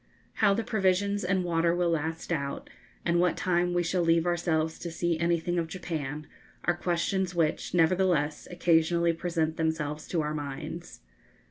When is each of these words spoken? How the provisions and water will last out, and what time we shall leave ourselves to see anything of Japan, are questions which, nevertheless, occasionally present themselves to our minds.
How 0.41 0.55
the 0.55 0.63
provisions 0.63 1.23
and 1.23 1.43
water 1.43 1.75
will 1.75 1.91
last 1.91 2.31
out, 2.31 2.71
and 3.05 3.19
what 3.19 3.37
time 3.37 3.71
we 3.71 3.83
shall 3.83 4.01
leave 4.01 4.25
ourselves 4.25 4.79
to 4.79 4.89
see 4.89 5.19
anything 5.19 5.59
of 5.59 5.67
Japan, 5.67 6.25
are 6.65 6.75
questions 6.75 7.35
which, 7.35 7.75
nevertheless, 7.75 8.47
occasionally 8.49 9.13
present 9.13 9.57
themselves 9.57 10.07
to 10.07 10.21
our 10.23 10.33
minds. 10.33 11.01